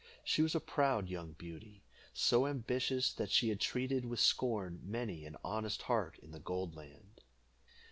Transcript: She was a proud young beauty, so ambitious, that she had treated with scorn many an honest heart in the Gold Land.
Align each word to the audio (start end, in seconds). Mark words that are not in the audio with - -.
She 0.23 0.41
was 0.41 0.55
a 0.55 0.59
proud 0.59 1.09
young 1.09 1.33
beauty, 1.33 1.83
so 2.11 2.47
ambitious, 2.47 3.13
that 3.13 3.29
she 3.29 3.49
had 3.49 3.59
treated 3.59 4.03
with 4.05 4.19
scorn 4.19 4.79
many 4.81 5.27
an 5.27 5.37
honest 5.45 5.83
heart 5.83 6.17
in 6.23 6.31
the 6.31 6.39
Gold 6.39 6.75
Land. 6.75 7.21